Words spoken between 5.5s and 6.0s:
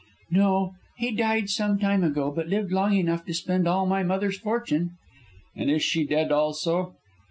"And is